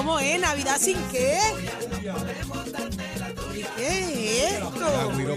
[0.00, 0.40] ¿cómo es?
[0.40, 1.38] ¿Navidad sin qué?
[3.54, 4.70] ¿Y qué es esto?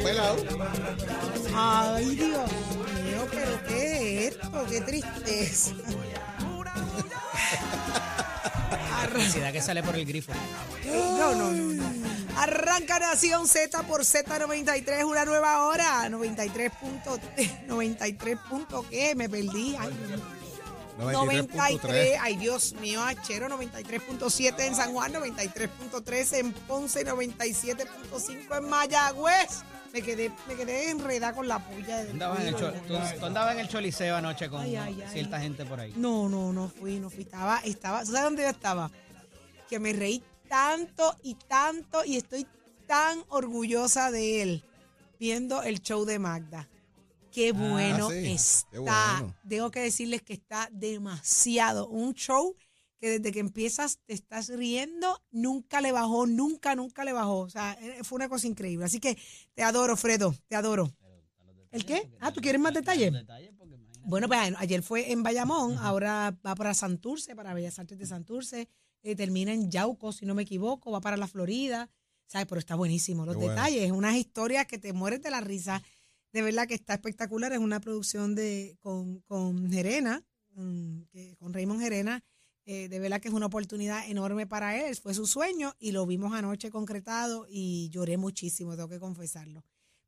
[0.01, 0.37] Pelado.
[1.53, 2.49] Ay, Dios
[3.03, 4.65] mío, pero ¿qué es esto?
[4.69, 5.71] Qué tristeza.
[9.13, 10.31] Ansiedad que sale por el grifo.
[10.85, 11.83] No, no, no, no.
[12.37, 16.07] Arranca Nación Z por Z93, una nueva hora.
[16.09, 17.19] 93 punto,
[17.67, 19.75] 93 punto qué, me perdí.
[19.77, 19.89] Ay,
[20.97, 29.63] 93, ay Dios mío, achero, 93.7 en San Juan, 93.3 en Ponce, 97.5 en Mayagüez.
[29.93, 31.99] Me quedé, me quedé enredada con la puya.
[32.01, 34.75] Tú de andabas en el, cho- tú- tú andabas en el choliseo anoche con Ay,
[34.75, 35.11] ay, ay.
[35.13, 35.93] cierta gente por ahí.
[35.95, 37.23] No, no, no fui, no fui.
[37.23, 38.89] Estaba, estaba, ¿tú sabes dónde yo estaba?
[39.69, 42.47] Que me reí tanto y tanto y estoy
[42.87, 44.63] tan orgullosa de él
[45.19, 46.67] viendo el show de Magda.
[47.33, 48.21] Qué bueno sí,
[48.71, 49.17] qué está.
[49.19, 49.35] bueno.
[49.47, 51.87] Tengo que decirles que está demasiado.
[51.89, 52.55] Un show
[52.99, 57.39] que desde que empiezas te estás riendo, nunca le bajó, nunca, nunca le bajó.
[57.39, 58.85] O sea, eh, fue una cosa increíble.
[58.85, 59.17] Así que
[59.53, 60.93] te adoro, Fredo, te adoro.
[61.71, 62.09] ¿El qué?
[62.21, 63.11] Ah, ¿tú quieres más detalles?
[64.05, 68.67] Bueno, pues ayer fue en Bayamón, ahora va para Santurce, para Bellas Artes de Santurce,
[69.01, 71.89] eh, termina en Yauco, si no me equivoco, va para la Florida,
[72.27, 72.45] ¿sabes?
[72.47, 73.53] Pero está buenísimo, los Qué bueno.
[73.55, 75.81] detalles, unas historias que te mueres de la risa,
[76.33, 80.23] de verdad que está espectacular, es una producción de con, con Jerena,
[80.55, 81.01] mm,
[81.39, 82.23] con Raymond Jerena,
[82.65, 86.05] eh, de verdad que es una oportunidad enorme para él, fue su sueño y lo
[86.05, 89.63] vimos anoche concretado y lloré muchísimo, tengo que confesarlo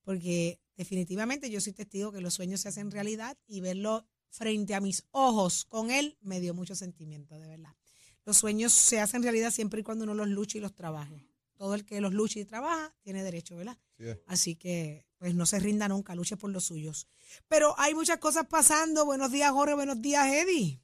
[0.06, 4.80] porque definitivamente yo soy testigo que los sueños se hacen realidad y verlo frente a
[4.80, 7.76] mis ojos con él me dio mucho sentimiento, de verdad.
[8.24, 11.28] Los sueños se hacen realidad siempre y cuando uno los luche y los trabaje.
[11.58, 13.78] Todo el que los luche y trabaja tiene derecho, ¿verdad?
[13.98, 14.06] Sí.
[14.28, 17.08] Así que, pues no se rinda nunca, luche por los suyos.
[17.48, 19.08] Pero hay muchas cosas pasando.
[19.08, 19.74] Buenos días, Jorge.
[19.74, 20.84] Buenos días, Eddie.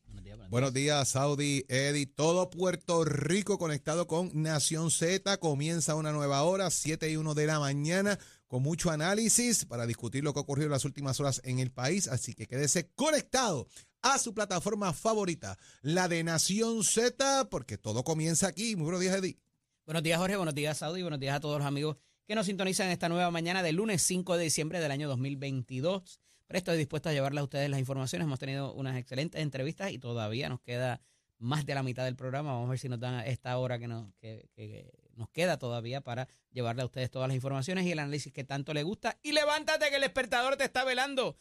[0.50, 5.38] Buenos días, Saudi, Eddie, todo Puerto Rico conectado con Nación Z.
[5.38, 10.24] Comienza una nueva hora, 7 y 1 de la mañana, con mucho análisis para discutir
[10.24, 12.08] lo que ha ocurrido en las últimas horas en el país.
[12.08, 13.68] Así que quédese conectado
[14.02, 18.76] a su plataforma favorita, la de Nación Z, porque todo comienza aquí.
[18.76, 19.38] Muy buenos días, Eddie.
[19.86, 20.36] Buenos días, Jorge.
[20.36, 21.04] Buenos días, Saudi.
[21.04, 21.98] Buenos días a todos los amigos
[22.32, 26.22] que nos sintonizan esta nueva mañana del lunes 5 de diciembre del año 2022.
[26.48, 28.26] Pero estoy dispuesto a llevarles a ustedes las informaciones.
[28.26, 31.02] Hemos tenido unas excelentes entrevistas y todavía nos queda
[31.40, 32.54] más de la mitad del programa.
[32.54, 36.00] Vamos a ver si nos dan esta hora que nos, que, que nos queda todavía
[36.00, 39.20] para llevarle a ustedes todas las informaciones y el análisis que tanto le gusta.
[39.22, 41.36] Y levántate que el despertador te está velando.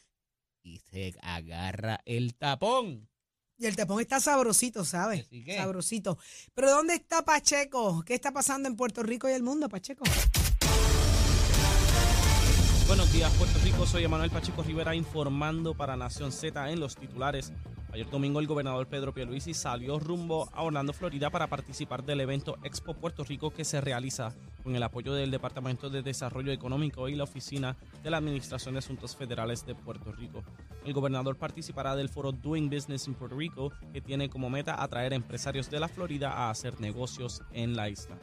[0.65, 3.09] Y se agarra el tapón.
[3.59, 5.29] Y el tapón está sabrosito, ¿sabes?
[5.55, 6.19] Sabrosito.
[6.53, 8.03] Pero ¿dónde está Pacheco?
[8.05, 10.03] ¿Qué está pasando en Puerto Rico y el mundo, Pacheco?
[12.91, 13.87] Buenos días, Puerto Rico.
[13.87, 17.53] Soy Emanuel Pacheco Rivera informando para Nación Z en los titulares.
[17.93, 22.59] Ayer domingo el gobernador Pedro Pierluisi salió rumbo a Orlando, Florida para participar del evento
[22.65, 24.35] Expo Puerto Rico que se realiza
[24.65, 28.81] con el apoyo del Departamento de Desarrollo Económico y la Oficina de la Administración de
[28.81, 30.43] Asuntos Federales de Puerto Rico.
[30.85, 35.13] El gobernador participará del foro Doing Business in Puerto Rico que tiene como meta atraer
[35.13, 38.19] empresarios de la Florida a hacer negocios en la isla.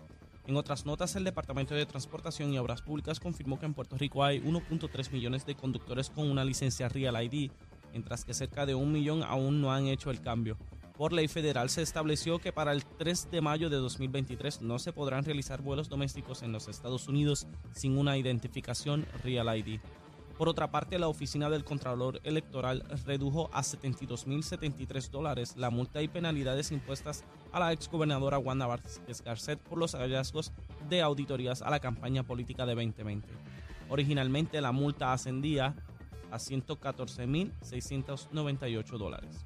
[0.47, 4.23] En otras notas, el Departamento de Transportación y Obras Públicas confirmó que en Puerto Rico
[4.23, 7.51] hay 1.3 millones de conductores con una licencia Real ID,
[7.91, 10.57] mientras que cerca de un millón aún no han hecho el cambio.
[10.97, 14.93] Por ley federal se estableció que para el 3 de mayo de 2023 no se
[14.93, 19.81] podrán realizar vuelos domésticos en los Estados Unidos sin una identificación Real ID.
[20.37, 26.07] Por otra parte, la oficina del Contralor Electoral redujo a 72.073 dólares la multa y
[26.07, 30.51] penalidades impuestas a la exgobernadora Wanda Vázquez Garcet por los hallazgos
[30.89, 33.27] de auditorías a la campaña política de 2020.
[33.89, 35.73] Originalmente la multa ascendía
[36.29, 39.43] a 114.698 dólares.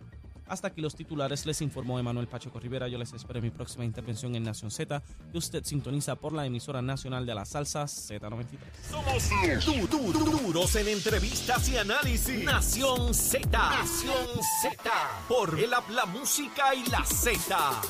[0.51, 2.89] Hasta aquí los titulares, les informó Emanuel Pacheco Rivera.
[2.89, 5.01] Yo les espero en mi próxima intervención en Nación Z,
[5.31, 8.59] que usted sintoniza por la emisora nacional de la salsa Z93.
[8.89, 12.43] Somos du- du- du- duros en entrevistas y análisis.
[12.43, 13.47] Nación Z.
[13.49, 14.27] Nación
[14.61, 14.91] Z.
[15.29, 17.81] Por el app, la música y la Z.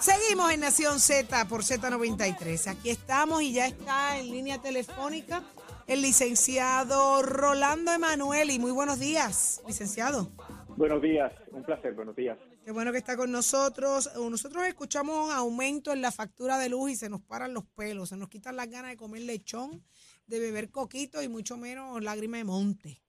[0.00, 2.68] Seguimos en Nación Z por Z93.
[2.70, 5.42] Aquí estamos y ya está en línea telefónica
[5.86, 8.58] el licenciado Rolando Emanueli.
[8.58, 10.30] Muy buenos días, licenciado.
[10.76, 12.38] Buenos días, un placer, buenos días.
[12.64, 14.10] Qué bueno que está con nosotros.
[14.16, 18.10] Nosotros escuchamos un aumento en la factura de luz y se nos paran los pelos,
[18.10, 19.84] se nos quitan las ganas de comer lechón,
[20.26, 23.02] de beber coquito y mucho menos lágrima de monte.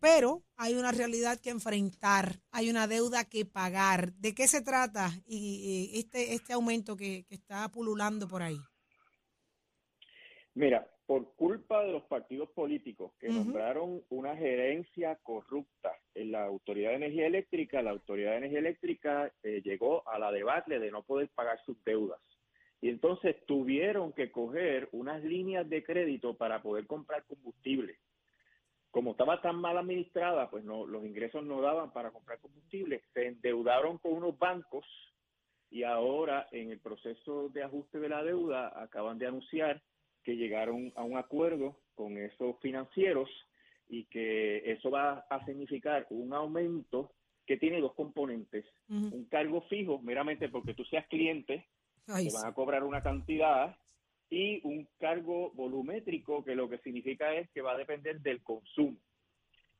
[0.00, 4.12] Pero hay una realidad que enfrentar, hay una deuda que pagar.
[4.12, 8.60] ¿De qué se trata y, y este, este aumento que, que está pululando por ahí?
[10.54, 16.90] Mira, por culpa de los partidos políticos que nombraron una gerencia corrupta en la Autoridad
[16.90, 21.02] de Energía Eléctrica, la Autoridad de Energía Eléctrica eh, llegó a la debacle de no
[21.02, 22.20] poder pagar sus deudas.
[22.82, 27.96] Y entonces tuvieron que coger unas líneas de crédito para poder comprar combustible.
[28.90, 33.02] Como estaba tan mal administrada, pues no, los ingresos no daban para comprar combustible.
[33.14, 34.84] Se endeudaron con unos bancos
[35.70, 39.80] y ahora en el proceso de ajuste de la deuda acaban de anunciar
[40.28, 43.30] que llegaron a un acuerdo con esos financieros
[43.88, 47.14] y que eso va a significar un aumento
[47.46, 48.66] que tiene dos componentes.
[48.90, 51.64] Un cargo fijo, meramente porque tú seas cliente,
[52.06, 53.74] Ay, te van a cobrar una cantidad,
[54.28, 58.98] y un cargo volumétrico, que lo que significa es que va a depender del consumo.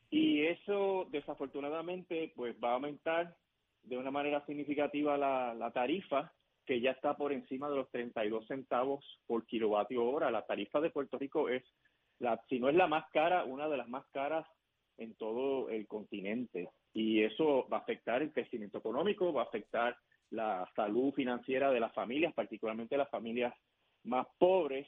[0.09, 3.37] Y eso, desafortunadamente, pues va a aumentar
[3.83, 6.33] de una manera significativa la, la tarifa,
[6.69, 10.31] que ya está por encima de los 32 centavos por kilovatio hora.
[10.31, 11.65] La tarifa de Puerto Rico es,
[12.19, 14.47] la, si no es la más cara, una de las más caras
[14.99, 16.69] en todo el continente.
[16.93, 19.97] Y eso va a afectar el crecimiento económico, va a afectar
[20.29, 23.55] la salud financiera de las familias, particularmente las familias
[24.05, 24.87] más pobres,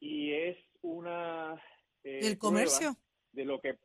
[0.00, 1.54] y es una...
[2.02, 2.96] eh, ¿Y el comercio?
[3.30, 3.78] de lo que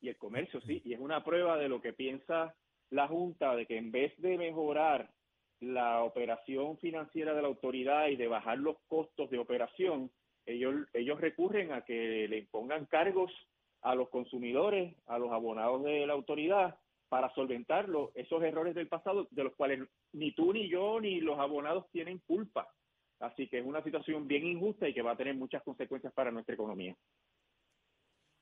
[0.00, 2.54] y el comercio sí y es una prueba de lo que piensa
[2.90, 5.10] la junta de que en vez de mejorar
[5.60, 10.10] la operación financiera de la autoridad y de bajar los costos de operación
[10.44, 13.32] ellos ellos recurren a que le impongan cargos
[13.82, 19.28] a los consumidores a los abonados de la autoridad para solventarlo esos errores del pasado
[19.30, 19.80] de los cuales
[20.12, 22.68] ni tú ni yo ni los abonados tienen culpa.
[23.20, 26.30] Así que es una situación bien injusta y que va a tener muchas consecuencias para
[26.32, 26.94] nuestra economía.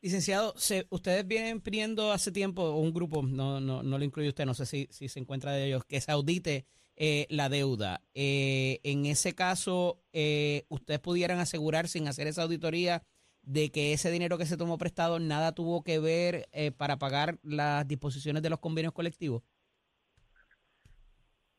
[0.03, 4.45] Licenciado, se- ustedes vienen pidiendo hace tiempo, un grupo, no, no, no lo incluye usted,
[4.45, 6.67] no sé si, si se encuentra de ellos, que se audite
[6.97, 8.01] eh, la deuda.
[8.15, 13.03] Eh, en ese caso, eh, ustedes pudieran asegurar sin hacer esa auditoría
[13.47, 17.39] de que ese dinero que se tomó prestado nada tuvo que ver eh, para pagar
[17.43, 19.43] las disposiciones de los convenios colectivos.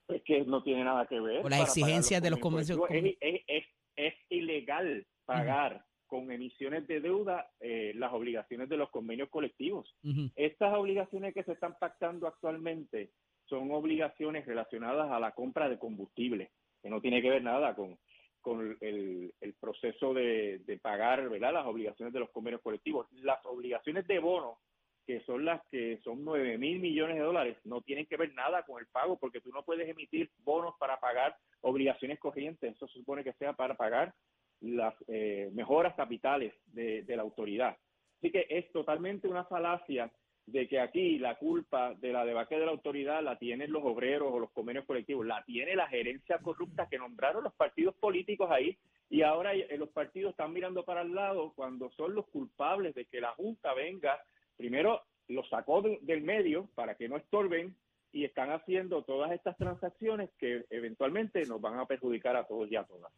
[0.08, 1.50] Es que no tiene nada que ver.
[1.50, 3.18] Las exigencias de los convenios colectivos.
[3.22, 3.64] Es,
[3.96, 9.96] es, ilegal pagar con emisiones de deuda eh, las obligaciones de los convenios colectivos.
[10.36, 13.12] Estas obligaciones que se están pactando actualmente
[13.48, 16.52] son obligaciones relacionadas a la compra de combustible,
[16.82, 17.98] que no tiene que ver nada con,
[18.42, 21.54] con el, el proceso de, de pagar ¿verdad?
[21.54, 23.08] las obligaciones de los convenios colectivos.
[23.12, 24.60] Las obligaciones de bono,
[25.06, 28.64] que son las que son 9 mil millones de dólares, no tienen que ver nada
[28.64, 32.76] con el pago, porque tú no puedes emitir bonos para pagar obligaciones corrientes.
[32.76, 34.14] Eso se supone que sea para pagar
[34.62, 37.78] las eh, mejoras capitales de, de la autoridad.
[38.18, 40.12] Así que es totalmente una falacia
[40.48, 44.32] de que aquí la culpa de la debacle de la autoridad la tienen los obreros
[44.32, 48.78] o los convenios colectivos, la tiene la gerencia corrupta que nombraron los partidos políticos ahí
[49.10, 53.06] y ahora eh, los partidos están mirando para el lado cuando son los culpables de
[53.06, 54.20] que la Junta venga,
[54.56, 57.76] primero los sacó de- del medio para que no estorben
[58.12, 62.76] y están haciendo todas estas transacciones que eventualmente nos van a perjudicar a todos y
[62.76, 63.12] a todas.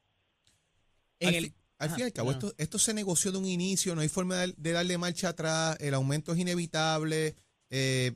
[1.20, 2.50] En el- al fin y al cabo, perdón.
[2.50, 5.78] esto, esto se negoció de un inicio, no hay forma de, de darle marcha atrás,
[5.80, 7.36] el aumento es inevitable.
[7.70, 8.12] eh,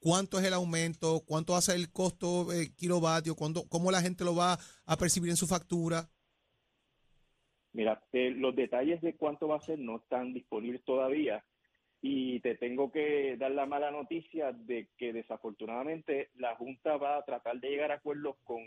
[0.00, 1.22] ¿Cuánto es el aumento?
[1.26, 3.34] ¿Cuánto va a ser el costo eh, kilovatio?
[3.34, 6.10] ¿Cuándo- ¿Cómo la gente lo va a percibir en su factura?
[7.72, 11.44] Mira, eh, los detalles de cuánto va a ser no están disponibles todavía
[12.02, 17.24] y te tengo que dar la mala noticia de que desafortunadamente la Junta va a
[17.24, 18.60] tratar de llegar a acuerdos con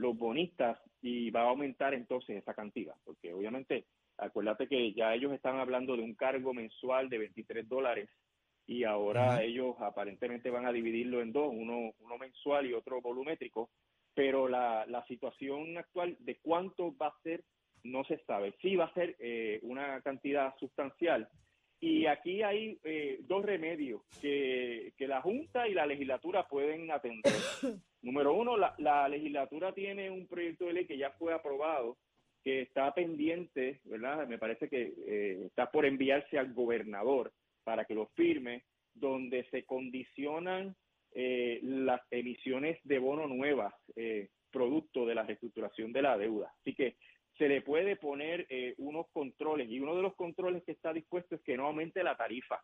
[0.00, 3.86] los bonistas y va a aumentar entonces esa cantidad, porque obviamente
[4.18, 8.08] acuérdate que ya ellos están hablando de un cargo mensual de 23 dólares
[8.66, 9.42] y ahora Ajá.
[9.42, 13.70] ellos aparentemente van a dividirlo en dos, uno, uno mensual y otro volumétrico,
[14.14, 17.42] pero la, la situación actual de cuánto va a ser
[17.82, 18.54] no se sabe.
[18.60, 21.28] Sí va a ser eh, una cantidad sustancial.
[21.80, 27.32] Y aquí hay eh, dos remedios que, que la Junta y la legislatura pueden atender.
[28.02, 31.96] Número uno, la, la legislatura tiene un proyecto de ley que ya fue aprobado,
[32.42, 34.26] que está pendiente, ¿verdad?
[34.26, 37.32] Me parece que eh, está por enviarse al gobernador
[37.64, 40.74] para que lo firme, donde se condicionan
[41.12, 46.52] eh, las emisiones de bono nuevas, eh, producto de la reestructuración de la deuda.
[46.60, 46.96] Así que
[47.40, 51.36] se le puede poner eh, unos controles y uno de los controles que está dispuesto
[51.36, 52.62] es que no aumente la tarifa.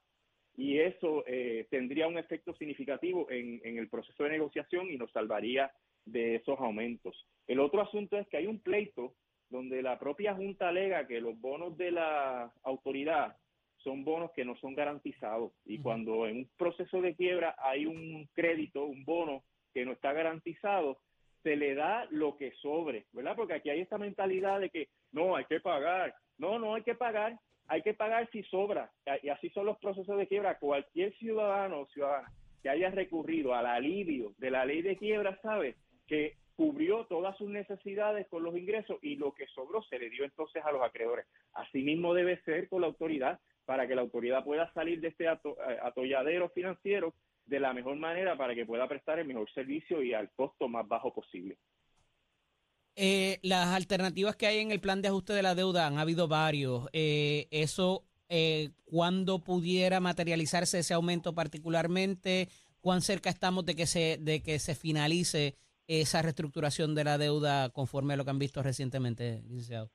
[0.54, 5.10] Y eso eh, tendría un efecto significativo en, en el proceso de negociación y nos
[5.12, 5.72] salvaría
[6.04, 7.26] de esos aumentos.
[7.46, 9.14] El otro asunto es que hay un pleito
[9.48, 13.34] donde la propia Junta alega que los bonos de la autoridad
[13.78, 15.52] son bonos que no son garantizados.
[15.64, 19.42] Y cuando en un proceso de quiebra hay un crédito, un bono
[19.72, 20.98] que no está garantizado,
[21.46, 23.36] se le da lo que sobre, ¿verdad?
[23.36, 26.12] Porque aquí hay esta mentalidad de que no, hay que pagar.
[26.38, 27.38] No, no hay que pagar.
[27.68, 28.90] hay que pagar si sobra.
[29.22, 30.58] Y así son los procesos de quiebra.
[30.58, 32.32] Cualquier ciudadano o ciudadana
[32.64, 35.76] que haya recurrido al alivio de la ley de quiebra sabe
[36.08, 40.24] que cubrió todas sus necesidades con los ingresos y lo que sobró se le dio
[40.24, 41.26] entonces a los acreedores.
[41.52, 45.30] Asimismo debe ser con la autoridad para que la autoridad pueda salir de este eh,
[45.80, 47.14] atolladero financiero
[47.46, 50.86] de la mejor manera para que pueda prestar el mejor servicio y al costo más
[50.86, 51.58] bajo posible.
[52.96, 56.28] Eh, las alternativas que hay en el plan de ajuste de la deuda, han habido
[56.28, 56.88] varios.
[56.92, 62.48] Eh, eso, eh, ¿cuándo pudiera materializarse ese aumento particularmente?
[62.80, 65.54] ¿Cuán cerca estamos de que se, de que se finalice
[65.86, 69.90] esa reestructuración de la deuda conforme a lo que han visto recientemente, licenciado?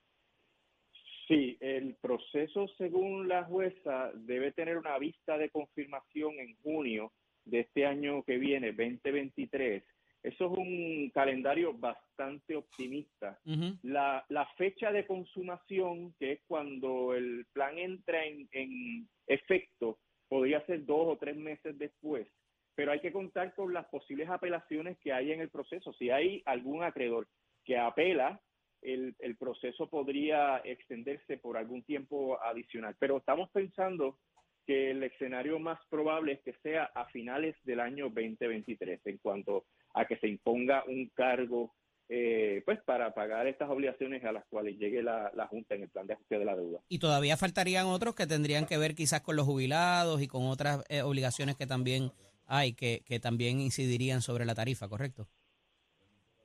[1.27, 7.12] Sí, el proceso, según la jueza, debe tener una vista de confirmación en junio
[7.45, 9.83] de este año que viene, 2023.
[10.24, 13.39] Eso es un calendario bastante optimista.
[13.81, 20.63] La, la fecha de consumación, que es cuando el plan entra en, en efecto, podría
[20.65, 22.27] ser dos o tres meses después,
[22.75, 25.91] pero hay que contar con las posibles apelaciones que hay en el proceso.
[25.93, 27.27] Si hay algún acreedor
[27.65, 28.39] que apela,
[28.81, 32.95] el, el proceso podría extenderse por algún tiempo adicional.
[33.00, 34.17] Pero estamos pensando
[34.65, 39.65] que el escenario más probable es que sea a finales del año 2023, en cuanto
[39.94, 41.74] a que se imponga un cargo
[42.13, 45.89] eh, pues para pagar estas obligaciones a las cuales llegue la, la Junta en el
[45.89, 46.80] plan de ajuste de la deuda.
[46.89, 50.84] Y todavía faltarían otros que tendrían que ver quizás con los jubilados y con otras
[50.89, 52.12] eh, obligaciones que también
[52.48, 55.30] hay, que, que también incidirían sobre la tarifa, ¿correcto?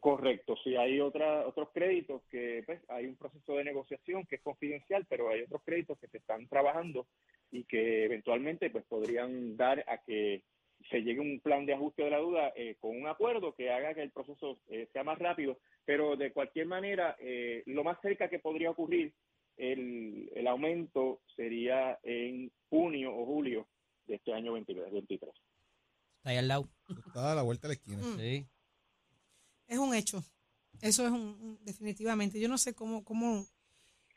[0.07, 4.41] Correcto, sí, hay otra, otros créditos que pues, hay un proceso de negociación que es
[4.41, 7.09] confidencial, pero hay otros créditos que se están trabajando
[7.51, 10.45] y que eventualmente pues podrían dar a que
[10.91, 13.73] se llegue a un plan de ajuste de la deuda eh, con un acuerdo que
[13.73, 18.01] haga que el proceso eh, sea más rápido, pero de cualquier manera eh, lo más
[18.01, 19.13] cerca que podría ocurrir
[19.57, 23.67] el, el aumento sería en junio o julio
[24.07, 24.93] de este año 23.
[24.93, 25.35] 23.
[26.19, 26.69] Está ahí al lado.
[27.09, 28.03] Está a la vuelta de la esquina.
[28.07, 28.19] Mm.
[28.21, 28.47] Sí.
[29.67, 30.25] Es un hecho.
[30.81, 32.39] Eso es un, un- definitivamente.
[32.39, 33.47] Yo no sé cómo, cómo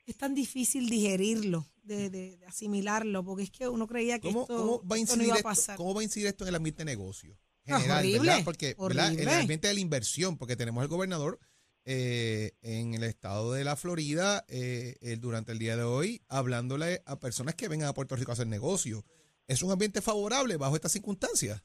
[0.06, 4.42] es tan difícil digerirlo, de, de- de asimilarlo, porque es que uno creía que ¿Cómo,
[4.42, 5.78] esto, cómo va a esto no incidir iba a esto, pasar.
[5.78, 7.38] ¿Cómo va a incidir esto en el ambiente de negocio?
[7.68, 8.44] Ah, General, horrible, ¿verdad?
[8.44, 9.14] Porque ¿verdad?
[9.14, 11.40] en el ambiente de la inversión, porque tenemos al gobernador
[11.86, 17.02] eh, en el estado de la Florida eh, él durante el día de hoy hablándole
[17.06, 19.06] a personas que vengan a Puerto Rico a hacer negocio.
[19.48, 21.64] ¿Es un ambiente favorable bajo estas circunstancias?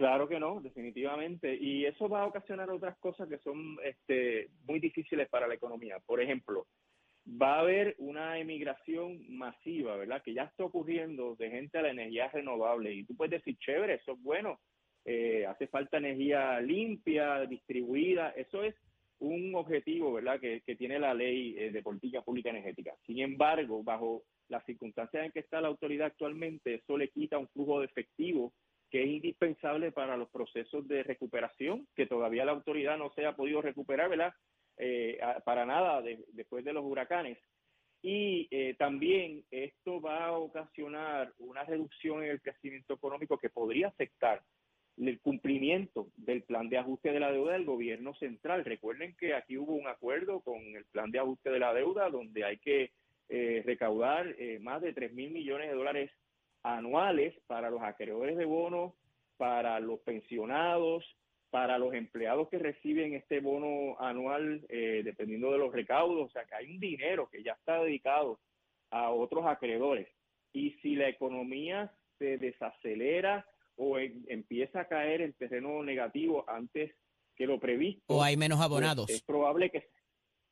[0.00, 1.54] Claro que no, definitivamente.
[1.60, 5.98] Y eso va a ocasionar otras cosas que son este, muy difíciles para la economía.
[6.06, 6.66] Por ejemplo,
[7.26, 10.22] va a haber una emigración masiva, ¿verdad?
[10.22, 12.94] Que ya está ocurriendo de gente a la energía renovable.
[12.94, 14.58] Y tú puedes decir, chévere, eso es bueno.
[15.04, 18.30] Eh, hace falta energía limpia, distribuida.
[18.30, 18.74] Eso es
[19.18, 20.40] un objetivo, ¿verdad?
[20.40, 22.94] Que, tiene la ley eh, de política pública energética.
[23.04, 27.48] Sin embargo, bajo las circunstancias en que está la autoridad actualmente, eso le quita un
[27.48, 28.54] flujo de efectivo
[28.90, 33.36] que es indispensable para los procesos de recuperación, que todavía la autoridad no se ha
[33.36, 34.32] podido recuperar, ¿verdad?
[34.76, 37.38] Eh, para nada de- después de los huracanes.
[38.02, 43.88] Y eh, también esto va a ocasionar una reducción en el crecimiento económico que podría
[43.88, 44.42] afectar
[44.96, 48.64] el cumplimiento del plan de ajuste de la deuda del gobierno central.
[48.64, 52.44] Recuerden que aquí hubo un acuerdo con el plan de ajuste de la deuda donde
[52.44, 52.90] hay que
[53.28, 56.10] eh, recaudar eh, más de 3 mil millones de dólares
[56.62, 58.92] anuales para los acreedores de bonos,
[59.36, 61.04] para los pensionados,
[61.50, 66.26] para los empleados que reciben este bono anual eh, dependiendo de los recaudos.
[66.28, 68.38] O sea, que hay un dinero que ya está dedicado
[68.90, 70.08] a otros acreedores.
[70.52, 76.94] Y si la economía se desacelera o em- empieza a caer en terreno negativo antes
[77.34, 79.08] que lo previsto, O hay menos pues, abonados.
[79.10, 79.88] es probable que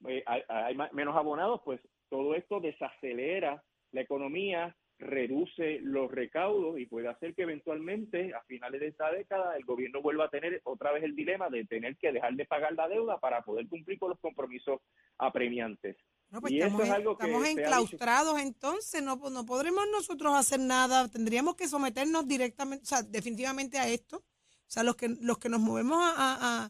[0.09, 3.63] eh, hay, hay menos abonados, pues todo esto desacelera
[3.93, 9.57] la economía, reduce los recaudos y puede hacer que eventualmente a finales de esta década
[9.57, 12.73] el gobierno vuelva a tener otra vez el dilema de tener que dejar de pagar
[12.75, 14.81] la deuda para poder cumplir con los compromisos
[15.19, 15.97] apremiantes.
[16.31, 19.85] No, pues y eso estamos, es algo que estamos dicho- enclaustrados entonces, no, no podremos
[19.91, 24.19] nosotros hacer nada, tendríamos que someternos directamente, o sea, definitivamente a esto.
[24.19, 26.65] O sea, los que, los que nos movemos a, a-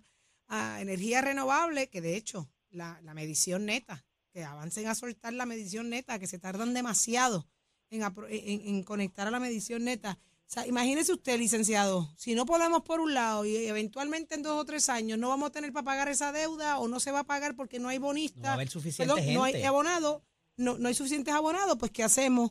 [0.49, 5.32] a- a energía renovable, que de hecho, la, la medición neta, que avancen a soltar
[5.32, 7.49] la medición neta, que se tardan demasiado
[7.90, 10.18] en, apro- en- en conectar a la medición neta.
[10.21, 14.59] O sea, imagínese usted, licenciado, si no podemos por un lado y eventualmente en dos
[14.59, 17.21] o tres años no vamos a tener para pagar esa deuda o no se va
[17.21, 20.23] a pagar porque no hay bonista, No va a haber suficiente perdón, no hay abonado,
[20.57, 22.50] no, no hay suficientes abonados, pues ¿qué hacemos?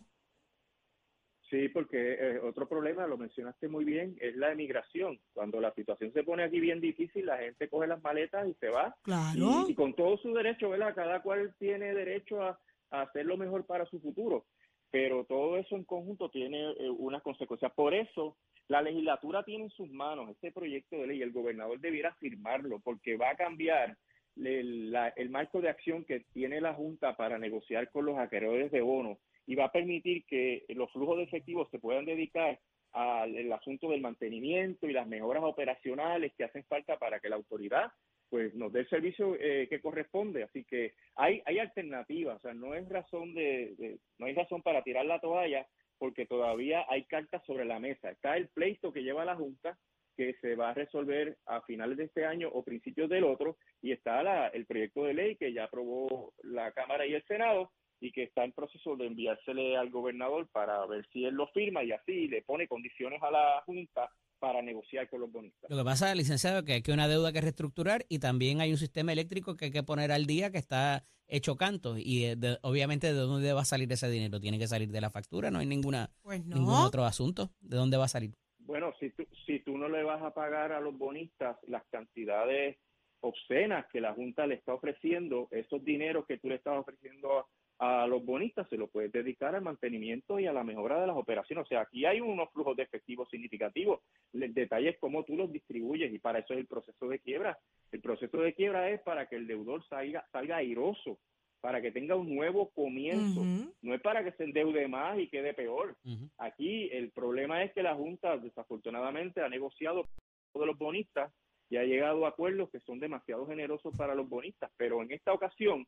[1.50, 5.18] Sí, porque eh, otro problema, lo mencionaste muy bien, es la emigración.
[5.34, 8.68] Cuando la situación se pone aquí bien difícil, la gente coge las maletas y se
[8.68, 8.94] va.
[9.02, 9.64] Claro.
[9.66, 10.94] Y, y con todo su derecho, ¿verdad?
[10.94, 12.60] Cada cual tiene derecho a,
[12.92, 14.46] a hacer lo mejor para su futuro.
[14.92, 17.72] Pero todo eso en conjunto tiene eh, unas consecuencias.
[17.74, 22.14] Por eso, la legislatura tiene en sus manos este proyecto de ley, el gobernador debiera
[22.16, 23.98] firmarlo, porque va a cambiar
[24.38, 28.72] el, la- el marco de acción que tiene la Junta para negociar con los acreedores
[28.72, 32.60] de bonos y va a permitir que los flujos de efectivo se puedan dedicar
[32.94, 37.92] al asunto del mantenimiento y las mejoras operacionales que hacen falta para que la autoridad
[38.30, 40.44] pues nos dé el servicio eh, que corresponde.
[40.44, 44.82] Así que hay hay alternativas o sea no es razón de, no hay razón para
[44.84, 45.66] tirar la toalla
[45.98, 48.12] porque todavía hay cartas sobre la mesa.
[48.12, 49.78] Está el pleito que lleva la junta
[50.16, 53.92] que se va a resolver a finales de este año o principios del otro y
[53.92, 58.12] está la- el proyecto de ley que ya aprobó la Cámara y el Senado y
[58.12, 61.92] que está en proceso de enviársele al gobernador para ver si él lo firma y
[61.92, 65.70] así le pone condiciones a la Junta para negociar con los bonistas.
[65.70, 68.78] Lo que pasa, licenciado, que hay que una deuda que reestructurar y también hay un
[68.78, 71.98] sistema eléctrico que hay que poner al día que está hecho canto.
[71.98, 74.40] Y eh, de- obviamente, ¿de dónde va a salir ese dinero?
[74.40, 77.52] Tiene que salir de la factura, no hay ninguna Pues ningún otro asunto.
[77.60, 78.34] ¿De dónde va a salir?
[78.60, 82.78] Bueno, si tú, si tú no le vas a pagar a los bonistas las cantidades
[83.22, 87.48] obscenas que la Junta le está ofreciendo, esos dineros que tú le estás ofreciendo
[87.80, 91.16] a, los bonistas, se lo puedes dedicar al mantenimiento y a la mejora de las
[91.16, 91.66] operaciones.
[91.66, 94.02] O sea, aquí hay unos flujos de efectivo significativos.
[94.34, 97.58] El detalle es cómo tú los distribuyes y para eso es el proceso de quiebra.
[97.92, 101.20] El proceso de quiebra es para que el deudor salga, salga airoso,
[101.62, 103.44] para que tenga un nuevo comienzo.
[103.82, 105.96] No es para que se endeude más y quede peor.
[106.38, 110.08] Aquí el problema es que la Junta desafortunadamente ha negociado
[110.52, 111.32] con los bonistas
[111.70, 115.34] y ha llegado a acuerdos que son demasiado generosos para los bonistas, pero en esta
[115.34, 115.86] ocasión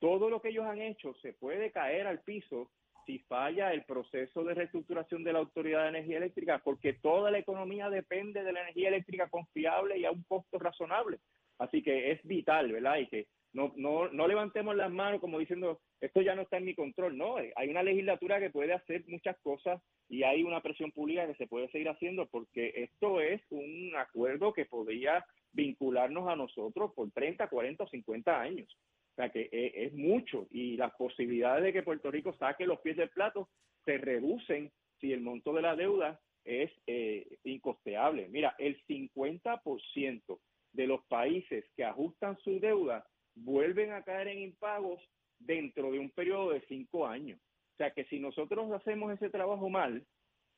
[0.00, 2.70] todo lo que ellos han hecho se puede caer al piso
[3.06, 7.38] si falla el proceso de reestructuración de la Autoridad de Energía Eléctrica, porque toda la
[7.38, 11.18] economía depende de la energía eléctrica confiable y a un costo razonable.
[11.58, 12.98] Así que es vital, ¿verdad?
[12.98, 16.66] Y que no, no, no levantemos las manos como diciendo, esto ya no está en
[16.66, 17.16] mi control.
[17.16, 21.34] No, hay una legislatura que puede hacer muchas cosas y hay una presión pública que
[21.34, 27.10] se puede seguir haciendo porque esto es un acuerdo que podría vincularnos a nosotros por
[27.10, 28.76] 30, 40 o 50 años.
[29.18, 32.78] O sea que e- es, mucho y las posibilidades de que Puerto Rico saque los
[32.78, 33.48] pies del plato
[33.84, 38.28] se reducen si el monto de la deuda es eh, incosteable.
[38.28, 40.38] Mira, el 50%
[40.72, 43.04] de los países que ajustan su deuda
[43.34, 45.02] vuelven a caer en impagos
[45.40, 47.40] dentro de un periodo de cinco años.
[47.74, 50.06] O sea que si nosotros hacemos ese trabajo mal,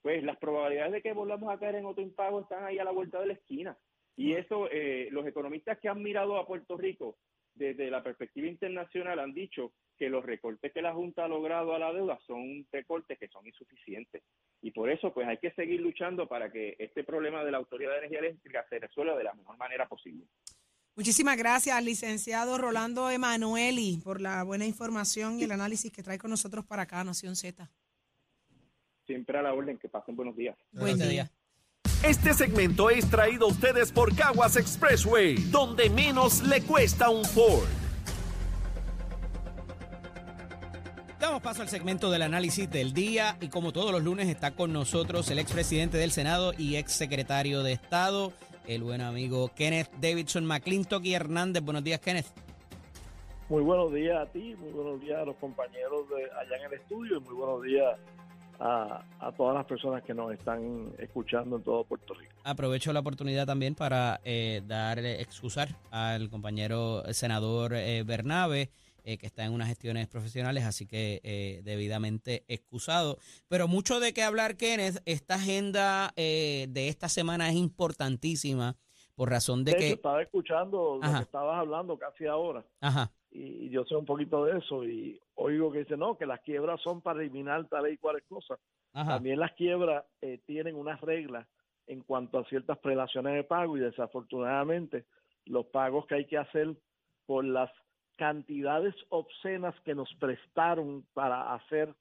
[0.02, 2.92] pues las probabilidades de que volvamos a caer en otro impago están ahí a la
[2.92, 3.78] vuelta de la esquina.
[4.16, 7.16] Y eso, eh, los economistas que han mirado a Puerto Rico
[7.54, 11.78] desde la perspectiva internacional han dicho que los recortes que la Junta ha logrado a
[11.78, 14.22] la deuda son recortes que son insuficientes.
[14.62, 17.92] Y por eso, pues hay que seguir luchando para que este problema de la Autoridad
[17.92, 20.24] de Energía Eléctrica se resuelva de la mejor manera posible.
[20.96, 26.30] Muchísimas gracias, licenciado Rolando Emanueli, por la buena información y el análisis que trae con
[26.30, 27.70] nosotros para acá, Nación Z.
[29.06, 30.56] Siempre a la orden, que pasen buenos días.
[30.72, 31.30] Buen día.
[32.02, 37.68] Este segmento es traído a ustedes por Caguas Expressway, donde menos le cuesta un Ford.
[41.20, 44.72] Damos paso al segmento del análisis del día y como todos los lunes está con
[44.72, 48.32] nosotros el expresidente del Senado y exsecretario de Estado,
[48.66, 51.62] el buen amigo Kenneth Davidson McClintock y Hernández.
[51.62, 52.28] Buenos días, Kenneth.
[53.50, 56.80] Muy buenos días a ti, muy buenos días a los compañeros de allá en el
[56.80, 57.98] estudio y muy buenos días
[58.60, 62.32] a, a todas las personas que nos están escuchando en todo Puerto Rico.
[62.44, 68.70] Aprovecho la oportunidad también para eh, dar, eh, excusar al compañero senador eh, Bernabe,
[69.02, 73.16] eh, que está en unas gestiones profesionales, así que eh, debidamente excusado.
[73.48, 75.00] Pero mucho de qué hablar, Kenneth.
[75.06, 78.76] Esta agenda eh, de esta semana es importantísima
[79.14, 79.86] por razón de De que...
[79.86, 84.04] hecho, estaba escuchando lo que estabas hablando casi ahora Ajá, y, y yo sé un
[84.06, 87.90] poquito de eso y oigo que dice, no, que las quiebras son para eliminar tal
[87.92, 88.58] y cuales cosas.
[88.92, 89.14] ajá.
[89.14, 91.46] También las quiebras eh, tienen unas reglas
[91.86, 95.04] en cuanto a ciertas prelaciones de pago y desafortunadamente
[95.46, 96.74] los pagos que hay que hacer
[97.26, 97.70] por las
[98.16, 101.94] cantidades obscenas que nos prestaron para hacer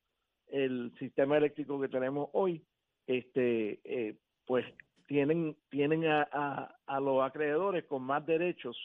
[0.48, 2.62] el sistema eléctrico que tenemos hoy,
[3.08, 4.16] este, eh,
[4.46, 4.66] pues
[5.08, 8.76] tienen, tienen a, a- a los acreedores con más derechos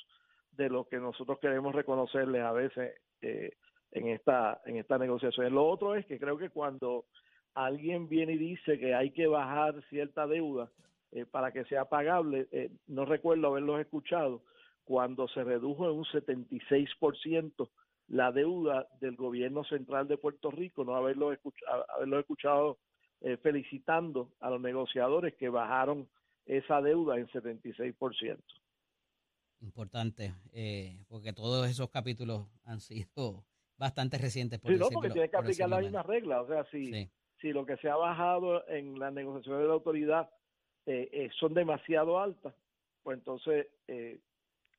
[0.56, 3.52] de lo que nosotros queremos reconocerles a veces eh,
[3.92, 5.54] en esta en esta negociación.
[5.54, 7.06] Lo otro es que creo que cuando
[7.54, 10.70] alguien viene y dice que hay que bajar cierta deuda
[11.12, 14.42] eh, para que sea pagable, eh, no recuerdo haberlos escuchado,
[14.84, 17.68] cuando se redujo en un 76%
[18.08, 21.86] la deuda del gobierno central de Puerto Rico, no haberlo escuchado,
[22.18, 22.78] escuchado
[23.20, 26.08] eh, felicitando a los negociadores que bajaron
[26.44, 28.38] esa deuda en 76%.
[29.64, 33.44] Importante, eh, porque todos esos capítulos han sido
[33.78, 34.60] bastante recientes.
[34.60, 36.40] Por Sí, no, porque decirlo- tiene que aplicar las decirlo mismas reglas.
[36.42, 36.86] O sea, si.
[36.92, 37.10] Sí.
[37.40, 40.30] si lo que se ha bajado en las negociaciones de la autoridad
[40.86, 42.54] eh, eh, son demasiado altas,
[43.02, 44.20] pues entonces eh,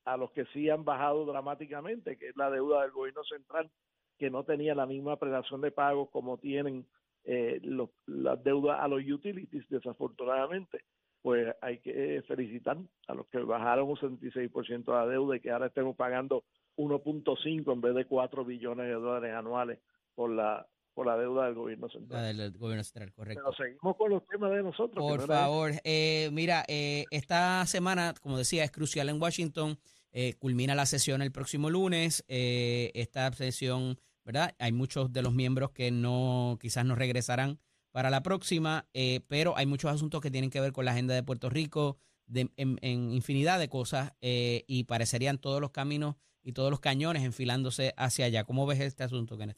[0.06, 3.72] a los que sí han bajado dramáticamente, que es la deuda del gobierno central,
[4.20, 6.86] que no tenía la misma prelación de pagos como tienen
[7.24, 10.86] eh, los, las deudas a los utilities, desafortunadamente,
[11.26, 15.50] pues hay que felicitar a los que bajaron un 76% de la deuda y que
[15.50, 16.44] ahora estemos pagando
[16.78, 19.80] 1.5 en vez de 4 billones de dólares anuales
[20.14, 22.38] por la por la deuda del gobierno La central.
[22.38, 23.42] del gobierno central, correcto.
[23.44, 25.04] Pero seguimos con los temas de nosotros.
[25.04, 29.80] Por favor, eh, mira, eh, esta semana, como decía, es crucial en Washington.
[30.12, 32.24] Eh, culmina la sesión el próximo lunes.
[32.28, 34.56] Eh, esta sesión, ¿verdad?
[34.60, 37.58] Hay muchos de los miembros que no, quizás no regresarán
[37.96, 41.14] para la próxima, eh, pero hay muchos asuntos que tienen que ver con la agenda
[41.14, 41.96] de Puerto Rico,
[42.28, 47.24] de, en, infinidad de cosas, eh, y parecerían todos los caminos y todos los cañones
[47.24, 48.44] enfilándose hacia allá.
[48.44, 49.56] ¿Cómo ves este asunto, Kenneth?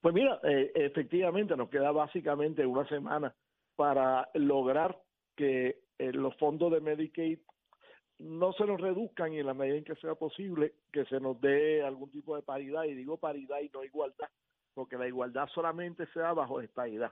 [0.00, 3.34] Pues mira, eh, efectivamente nos queda básicamente una semana
[3.76, 4.98] para lograr
[5.36, 7.40] que eh, los fondos de Medicaid
[8.20, 11.38] no se nos reduzcan y en la medida en que sea posible que se nos
[11.42, 14.28] dé algún tipo de paridad, y digo paridad y no igualdad,
[14.76, 17.10] porque la igualdad solamente se da bajo estadidad.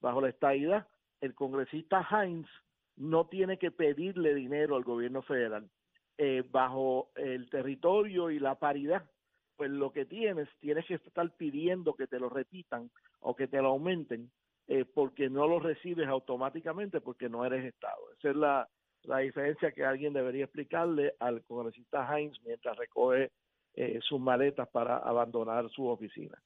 [0.00, 0.86] Bajo la estadidad,
[1.20, 2.48] el congresista Hines
[2.94, 5.68] no tiene que pedirle dinero al gobierno federal.
[6.18, 9.10] Eh, bajo el territorio y la paridad,
[9.56, 13.60] pues lo que tienes, tienes que estar pidiendo que te lo repitan o que te
[13.60, 14.30] lo aumenten,
[14.68, 18.12] eh, porque no lo recibes automáticamente porque no eres Estado.
[18.16, 18.68] Esa es la,
[19.02, 23.32] la diferencia que alguien debería explicarle al congresista Hines mientras recoge
[23.74, 26.40] eh, sus maletas para abandonar su oficina.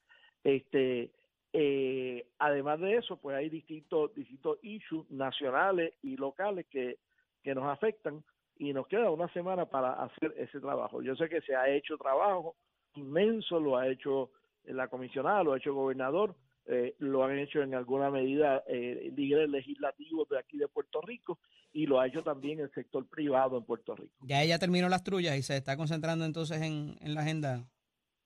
[0.45, 1.11] Este,
[1.53, 6.99] eh, además de eso, pues hay distintos, distintos issues nacionales y locales que,
[7.43, 8.23] que nos afectan
[8.57, 11.03] y nos queda una semana para hacer ese trabajo.
[11.03, 12.57] Yo sé que se ha hecho trabajo
[12.95, 14.31] inmenso, lo ha hecho
[14.65, 19.13] la comisionada, lo ha hecho el gobernador, eh, lo han hecho en alguna medida eh,
[19.15, 21.39] líderes legislativos de aquí de Puerto Rico
[21.73, 24.15] y lo ha hecho también el sector privado en Puerto Rico.
[24.23, 27.69] Ya ella terminó las trullas y se está concentrando entonces en, en la agenda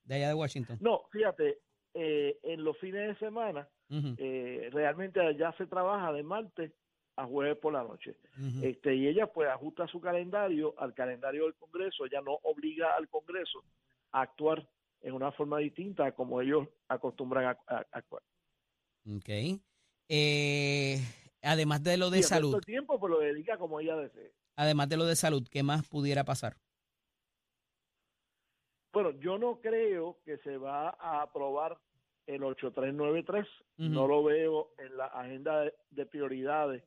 [0.05, 0.79] de allá de Washington.
[0.81, 1.59] No, fíjate,
[1.95, 3.69] eh, en los fines de semana
[4.19, 6.73] eh, realmente allá se trabaja de martes
[7.17, 8.17] a jueves por la noche.
[8.63, 13.09] este y ella pues ajusta su calendario al calendario del Congreso, ella no obliga al
[13.09, 13.65] Congreso
[14.13, 14.69] a actuar
[15.01, 18.23] en una forma distinta a como ellos acostumbran a, a- a actuar.
[19.11, 19.29] Ok.
[20.11, 20.99] Eh,
[21.43, 24.33] además de lo de Y el salud, del tiempo pues lo dedica como ella desee.
[24.57, 26.57] además de lo de salud, ¿qué más pudiera pasar?
[29.01, 31.79] Bueno, yo no creo que se va a aprobar
[32.27, 33.47] el 8393,
[33.79, 33.89] Ujú.
[33.89, 36.83] no lo veo en la agenda de, de prioridades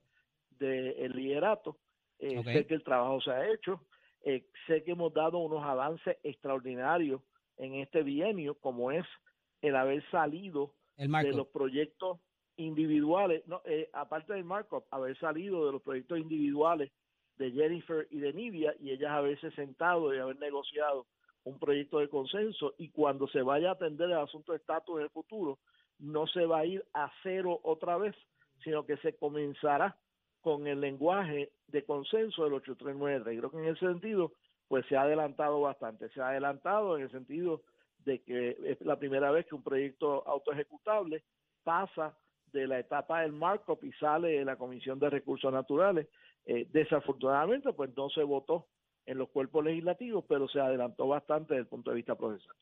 [0.59, 1.77] del liderato.
[2.19, 2.43] Eh.
[2.43, 3.79] Sé que el trabajo se ha hecho,
[4.25, 7.21] eh, sé que hemos dado unos avances extraordinarios
[7.55, 9.05] en este bienio, como es
[9.61, 12.19] el haber salido El de los proyectos
[12.57, 16.91] individuales, no, eh, aparte del markup, haber salido de los proyectos individuales
[17.37, 21.07] de Jennifer y de Nivia y ellas haberse sentado y haber negociado
[21.43, 25.03] un proyecto de consenso y cuando se vaya a atender el asunto de estatus en
[25.03, 25.59] el futuro,
[25.99, 28.15] no se va a ir a cero otra vez,
[28.63, 29.97] sino que se comenzará
[30.41, 33.39] con el lenguaje de consenso del 8393.
[33.39, 34.33] Creo que en ese sentido,
[34.67, 36.09] pues se ha adelantado bastante.
[36.09, 37.61] Se ha adelantado en el sentido
[38.05, 41.23] de que es la primera vez que un proyecto autoejecutable
[41.63, 42.17] pasa
[42.51, 46.07] de la etapa del markup y sale de la Comisión de Recursos Naturales.
[46.45, 48.65] Eh, desafortunadamente, pues no se votó
[49.05, 52.55] en los cuerpos legislativos, pero se adelantó bastante desde el punto de vista procesal.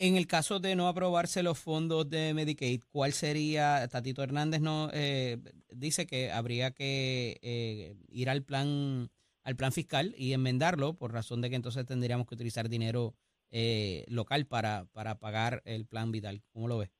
[0.00, 3.86] En el caso de no aprobarse los fondos de Medicaid, ¿cuál sería?
[3.88, 5.38] Tatito Hernández no eh,
[5.70, 9.10] dice que habría que eh, ir al plan
[9.42, 13.14] al plan fiscal y enmendarlo por razón de que entonces tendríamos que utilizar dinero
[13.50, 16.42] eh, local para, para pagar el plan vital.
[16.52, 16.90] ¿Cómo lo ves?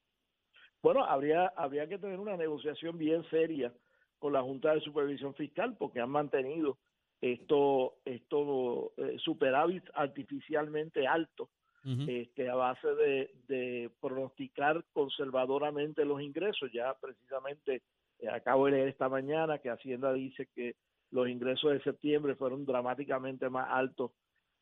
[0.82, 3.70] Bueno, habría, habría que tener una negociación bien seria
[4.18, 6.78] con la Junta de Supervisión Fiscal porque han mantenido
[7.20, 11.50] esto, esto eh, superávit artificialmente alto
[11.84, 12.02] Ujú.
[12.08, 16.70] este, a base de, de pronosticar conservadoramente los ingresos.
[16.72, 17.82] Ya precisamente
[18.20, 20.76] eh, acabo de leer esta mañana que Hacienda dice que
[21.10, 24.10] los ingresos de septiembre fueron dramáticamente más altos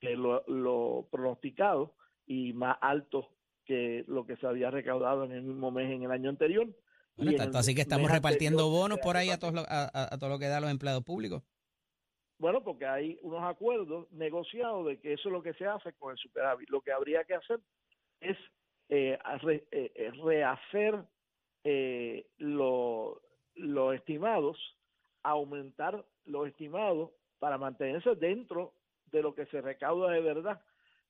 [0.01, 1.95] que lo, lo pronosticado
[2.27, 3.27] y más altos
[3.65, 6.69] que lo que se había recaudado en el mismo mes en el año anterior.
[7.17, 10.19] Bueno, Y tanto así que estamos repartiendo bonos por ahí a, todos a, a- a
[10.19, 11.43] todo lo que da los empleados públicos.
[12.39, 16.13] Bueno, porque hay unos acuerdos negociados de que eso es lo que se hace con
[16.13, 16.69] el superávit.
[16.71, 17.61] Lo que habría que hacer
[18.21, 18.37] es
[18.89, 19.19] eh,
[19.49, 21.03] eh, eh, rehacer
[21.65, 23.21] eh, lo-
[23.55, 24.59] los estimados,
[25.23, 28.75] aumentar los estimados para mantenerse dentro
[29.07, 30.61] de lo que se recauda de verdad.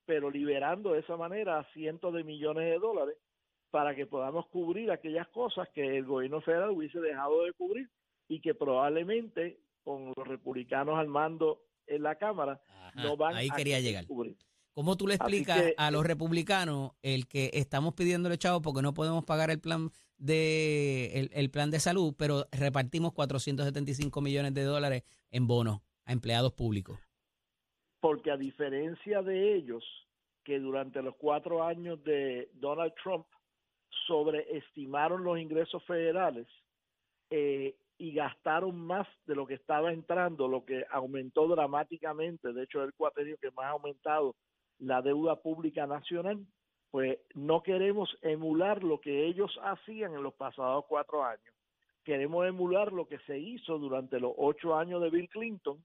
[0.06, 3.16] pero liberando de esa manera cientos de millones de dólares
[3.72, 7.88] para que podamos cubrir aquellas cosas que el gobierno federal hubiese dejado de cubrir
[8.28, 13.49] y que probablemente con los republicanos al mando en la Cámara Ajá, no van ahí
[13.53, 14.05] a querer llegar.
[14.72, 18.92] ¿Cómo tú le explicas que- a los republicanos el que estamos pidiéndole chavo porque no
[18.94, 24.64] podemos pagar el plan de el, el plan de salud, pero repartimos 475 millones de
[24.64, 26.99] dólares en bonos a empleados públicos?
[28.01, 29.83] porque a diferencia de ellos,
[30.44, 33.27] que durante los cuatro años de Donald Trump
[34.07, 36.46] sobreestimaron los ingresos federales
[37.31, 42.82] eh, y gastaron más de lo que estaba entrando, lo que aumentó dramáticamente, de hecho
[42.82, 44.35] es el cuatrenio que más ha aumentado
[44.78, 46.46] la deuda pública nacional,
[46.90, 51.54] pues no queremos emular lo que ellos hacían en los pasados cuatro años.
[52.04, 55.82] Queremos emular lo que se hizo durante los ocho años de Bill Clinton,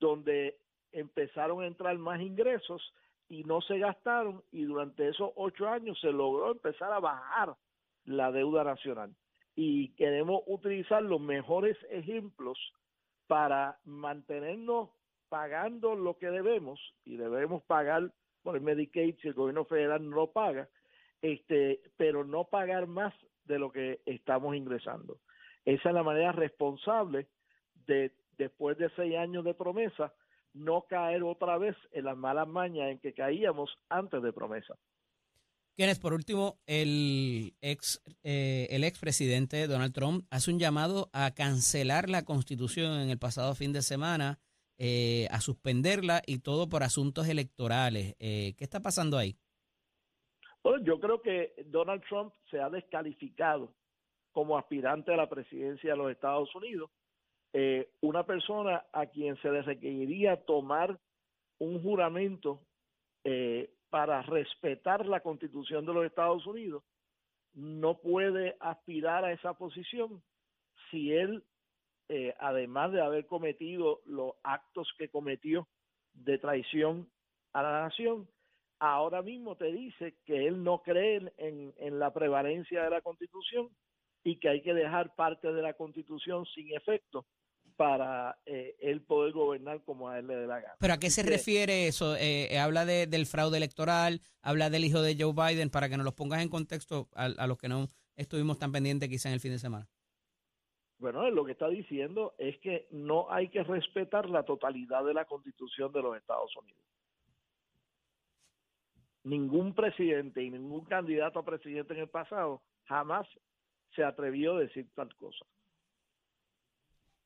[0.00, 0.58] donde
[0.90, 2.92] empezaron a entrar más ingresos
[3.28, 7.54] y no se gastaron y durante esos ocho años se logró empezar a bajar
[8.04, 9.14] la deuda nacional.
[9.54, 12.58] Y queremos utilizar los mejores ejemplos
[13.26, 14.90] para mantenernos
[15.28, 18.12] pagando lo que debemos y debemos pagar
[18.42, 20.68] por el Medicaid si el gobierno federal no lo paga,
[21.22, 25.18] este, pero no pagar más de lo que estamos ingresando.
[25.64, 27.28] Esa es la manera responsable
[27.86, 30.12] de después de seis años de promesa
[30.54, 34.76] no caer otra vez en las malas mañas en que caíamos antes de promesa.
[35.76, 42.10] Kenneth, por último, el ex eh, el expresidente Donald Trump hace un llamado a cancelar
[42.10, 44.38] la Constitución en el pasado fin de semana,
[44.78, 48.14] eh, a suspenderla y todo por asuntos electorales.
[48.18, 49.36] Eh, ¿Qué está pasando ahí?
[50.62, 53.74] Bueno, yo creo que Donald Trump se ha descalificado
[54.32, 56.90] como aspirante a la presidencia de los Estados Unidos.
[57.52, 60.98] Eh, una persona a quien se le requeriría tomar
[61.58, 62.62] un juramento
[63.24, 66.82] eh, para respetar la constitución de los Estados Unidos
[67.52, 70.22] no puede aspirar a esa posición
[70.90, 71.44] si él,
[72.08, 75.68] eh, además de haber cometido los actos que cometió
[76.14, 77.06] de traición
[77.52, 78.26] a la nación,
[78.78, 83.68] ahora mismo te dice que él no cree en, en la prevalencia de la constitución
[84.24, 87.26] y que hay que dejar parte de la constitución sin efecto
[87.76, 90.74] para eh, él poder gobernar como a él le dé la gana.
[90.78, 92.16] ¿Pero a qué se refiere eso?
[92.16, 96.04] Eh, habla de, del fraude electoral, habla del hijo de Joe Biden, para que nos
[96.04, 99.40] los pongas en contexto a, a los que no estuvimos tan pendientes quizá en el
[99.40, 99.88] fin de semana.
[100.98, 105.24] Bueno, lo que está diciendo es que no hay que respetar la totalidad de la
[105.24, 106.80] constitución de los Estados Unidos.
[109.24, 113.26] Ningún presidente y ningún candidato a presidente en el pasado jamás
[113.96, 115.44] se atrevió a decir tal cosa.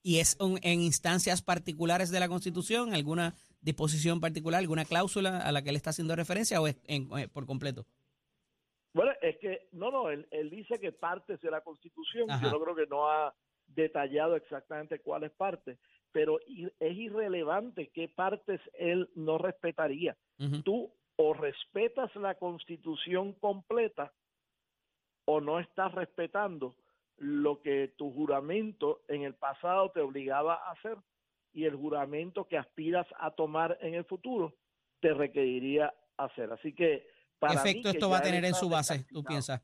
[0.02, 5.50] ¿Y es un- en instancias particulares de la Constitución, alguna disposición particular, alguna cláusula a
[5.52, 7.84] la que él está haciendo referencia o es en- eh, por completo?
[8.94, 12.44] Bueno, es que, no, no, él, él dice que partes de la Constitución, Ajá.
[12.46, 13.34] yo no creo que no ha
[13.66, 15.78] detallado exactamente cuáles partes,
[16.12, 20.16] pero es irrelevante qué partes él no respetaría.
[20.38, 20.62] Ujú.
[20.62, 24.12] Tú o respetas la Constitución completa
[25.26, 26.76] o no estás respetando
[27.18, 30.96] lo que tu juramento en el pasado te obligaba a hacer
[31.52, 34.54] y el juramento que aspiras a tomar en el futuro
[35.00, 36.52] te requeriría hacer.
[36.52, 39.24] Así que ¿Qué para mí efecto que esto va a tener en su base, tú
[39.24, 39.62] piensas?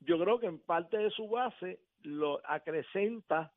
[0.00, 3.52] Yo creo que en parte de su base lo acrecenta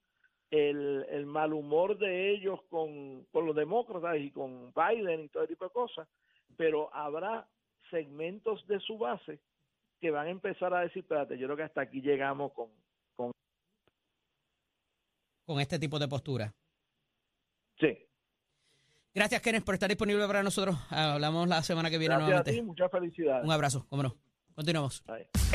[0.50, 5.44] el, el mal humor de ellos con, con los demócratas y con Biden y todo
[5.44, 6.08] ese tipo de cosas,
[6.56, 7.48] pero habrá
[7.90, 9.40] segmentos de su base
[10.00, 12.70] que van a empezar a decir, espérate, yo creo que hasta aquí llegamos con,
[13.16, 13.32] con
[15.46, 16.54] Con este tipo de postura.
[17.80, 17.98] sí.
[19.16, 20.78] Gracias, Kenneth, por estar disponible para nosotros.
[20.92, 22.52] Hablamos la semana que viene Gracias a nuevamente.
[22.54, 23.44] ti, muchas felicidades.
[23.46, 24.16] Un abrazo, cómo no.
[24.54, 25.04] Continuamos.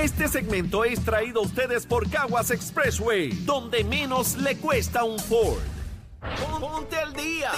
[0.00, 5.62] Este segmento es traído a ustedes por Caguas Expressway, donde menos le cuesta un Ford.
[6.60, 7.50] Ponte al día.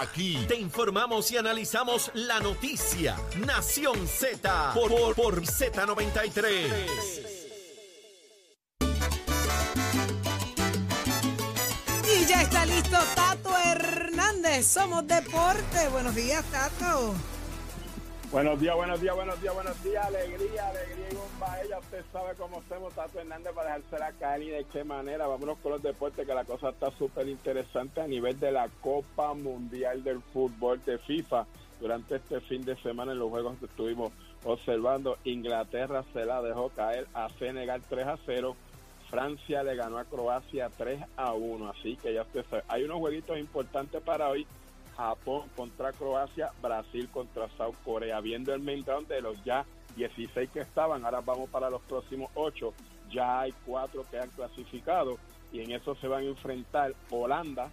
[0.00, 3.16] Aquí te informamos y analizamos la noticia.
[3.44, 7.34] Nación Z por, por, por Z93.
[12.06, 14.66] Y ya está listo Tato Hernández.
[14.66, 15.88] Somos Deporte.
[15.90, 17.14] Buenos días, Tato.
[18.30, 21.62] Buenos días, buenos días, buenos días, buenos días, alegría, alegría y bomba.
[21.62, 25.26] Ella, usted sabe cómo hacemos Tato Hernández para dejársela caer y de qué manera.
[25.26, 29.34] Vámonos con los deportes, que la cosa está súper interesante a nivel de la Copa
[29.34, 31.46] Mundial del Fútbol de FIFA.
[31.80, 34.10] Durante este fin de semana en los juegos que estuvimos
[34.44, 38.56] observando, Inglaterra se la dejó caer a Senegal 3 a 0.
[39.10, 41.68] Francia le ganó a Croacia 3 a 1.
[41.68, 44.46] Así que ya usted sabe, hay unos jueguitos importantes para hoy
[44.96, 48.20] Japón contra Croacia, Brasil contra South Corea.
[48.20, 49.64] Viendo el main de los ya
[49.96, 52.72] 16 que estaban, ahora vamos para los próximos 8.
[53.10, 55.18] Ya hay 4 que han clasificado
[55.52, 57.70] y en eso se van a enfrentar Holanda,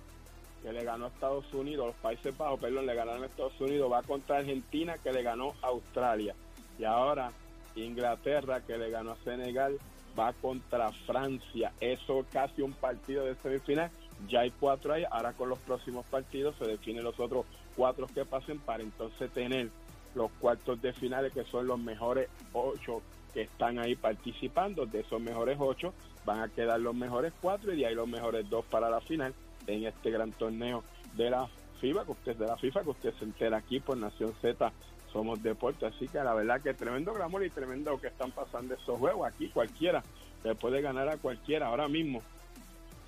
[0.61, 3.91] que le ganó a Estados Unidos, los Países Bajos, perdón, le ganaron a Estados Unidos,
[3.91, 6.35] va contra Argentina, que le ganó a Australia.
[6.77, 7.31] Y ahora
[7.75, 9.77] Inglaterra, que le ganó a Senegal,
[10.17, 11.71] va contra Francia.
[11.79, 13.89] Eso casi un partido de semifinal.
[14.27, 15.03] Ya hay cuatro ahí.
[15.09, 19.69] Ahora con los próximos partidos se definen los otros cuatro que pasen para entonces tener
[20.15, 23.01] los cuartos de finales que son los mejores ocho
[23.33, 24.85] que están ahí participando.
[24.85, 25.93] De esos mejores ocho
[26.25, 29.33] van a quedar los mejores cuatro y de ahí los mejores dos para la final
[29.67, 30.83] en este gran torneo
[31.15, 31.47] de la
[31.79, 34.71] FIFA, que usted de la FIFA, que usted se entera aquí por Nación Z
[35.11, 38.97] somos deporte, así que la verdad que tremendo glamour y tremendo que están pasando estos
[38.97, 40.03] juegos aquí, cualquiera
[40.43, 42.21] le puede ganar a cualquiera ahora mismo.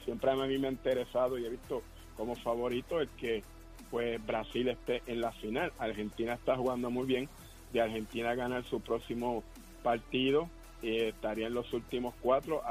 [0.06, 1.84] Siempre a mí me ha interesado y he visto
[2.16, 3.44] como favorito el que
[3.90, 5.72] pues Brasil esté en la final.
[5.78, 7.30] Argentina está jugando muy bien,
[7.72, 9.44] de Argentina ganar su próximo
[9.84, 10.50] partido
[10.82, 12.62] y estaría en los últimos cuatro.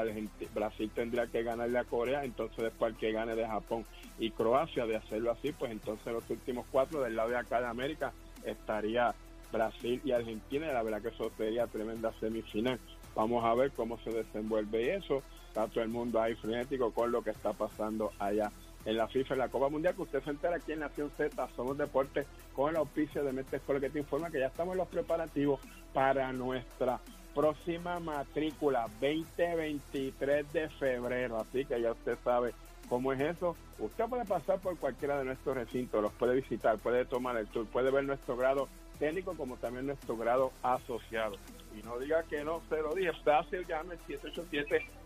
[0.52, 3.86] Brasil tendría que ganarle a Corea, entonces después el que gane de Japón
[4.18, 7.68] y Croacia, de hacerlo así, pues entonces los últimos cuatro del lado de acá de
[7.68, 8.12] América
[8.44, 9.14] estaría
[9.50, 12.78] Brasil y Argentina, y la verdad que eso sería tremenda semifinal.
[13.14, 15.22] Vamos a ver cómo se desenvuelve eso.
[15.52, 18.50] Está todo el mundo ahí frenético con lo que está pasando allá
[18.86, 21.46] en la FIFA, en la Copa Mundial, que usted se entera aquí en Nación Z,
[21.54, 24.78] Somos Deportes, con el auspicio de Mete Escuela que te informa que ya estamos en
[24.78, 25.60] los preparativos
[25.92, 27.00] para nuestra
[27.34, 31.36] próxima matrícula 2023 de febrero.
[31.36, 32.54] Así que ya usted sabe
[32.88, 33.54] cómo es eso.
[33.78, 37.66] Usted puede pasar por cualquiera de nuestros recintos, los puede visitar, puede tomar el tour,
[37.66, 41.36] puede ver nuestro grado técnico como también nuestro grado asociado.
[41.78, 43.12] Y no diga que no se lo dije.
[43.24, 43.96] Fácil, llame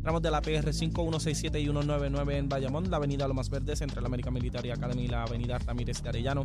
[0.00, 4.06] Tramos de la PR 5167 y 199 en Bayamón, la avenida Lomas Verdes entre la
[4.06, 6.44] América Militar y Academy y la avenida Ramírez de Arellano,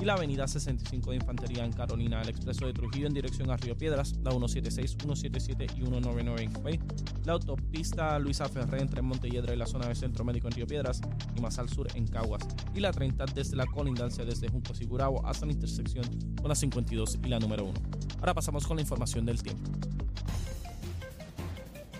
[0.00, 3.56] y la avenida 65 de Infantería en Carolina, el expreso de Trujillo en dirección a
[3.56, 6.80] Río Piedras, la 176, 177 y 199 en Cupey,
[7.24, 11.00] la autopista Luisa Ferré entre Montelledra y la zona de Centro Médico en Río Piedras
[11.36, 12.42] y más al sur en Caguas,
[12.74, 16.04] y la 30 desde la colindancia desde Juncos y Gurabo hasta la intersección
[16.40, 17.74] con la 52 y la número 1.
[18.20, 19.70] Ahora pasamos con la información del tiempo.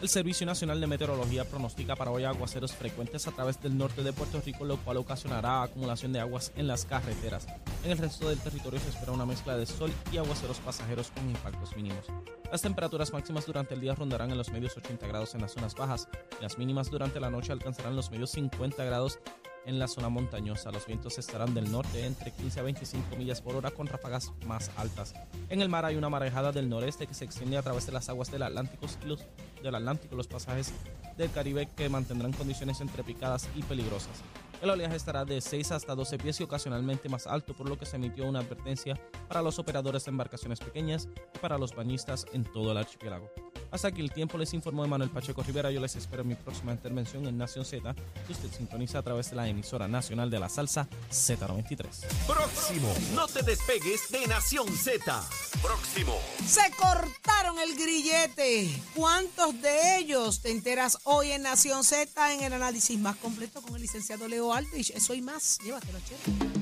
[0.03, 4.13] El Servicio Nacional de Meteorología pronostica para hoy aguaceros frecuentes a través del norte de
[4.13, 7.47] Puerto Rico, lo cual ocasionará acumulación de aguas en las carreteras.
[7.83, 11.27] En el resto del territorio se espera una mezcla de sol y aguaceros pasajeros con
[11.31, 12.05] impactos mínimos.
[12.53, 15.75] Las temperaturas máximas durante el día rondarán en los medios 80 grados en las zonas
[15.75, 19.19] bajas y las mínimas durante la noche alcanzarán los medios 50 grados
[19.67, 20.71] en la zona montañosa.
[20.71, 24.71] Los vientos estarán del norte entre 15 a 25 millas por hora con ráfagas más
[24.77, 25.15] altas.
[25.51, 28.09] En el mar hay una marejada del noreste que se extiende a través de las
[28.09, 29.21] aguas del Atlántico y los,
[29.63, 30.73] del Atlántico, los pasajes
[31.17, 34.23] del Caribe que mantendrán condiciones entre picadas y peligrosas.
[34.63, 37.85] El oleaje estará de 6 hasta 12 pies y ocasionalmente más alto, por lo que
[37.85, 38.99] se emitió una advertencia
[39.29, 43.31] para los operadores de embarcaciones pequeñas y para los bañistas en todo el archipiélago.
[43.71, 45.71] Hasta aquí el tiempo les informó Manuel Pacheco Rivera.
[45.71, 47.95] Yo les espero en mi próxima intervención en Nación Z,
[48.27, 52.07] que usted sintoniza a través de la emisora nacional de la salsa Z93.
[52.27, 52.95] Próximo.
[53.15, 55.25] No te despegues de Nación Z.
[55.63, 56.19] Próximo.
[56.47, 58.71] Se cortaron el grillete.
[58.95, 63.75] ¿Cuántos de ellos te enteras hoy en Nación Z en el análisis más completo con
[63.75, 64.91] el licenciado Leo Aldrich?
[64.91, 65.59] Eso y más.
[65.65, 66.56] Llévatelo, chévere.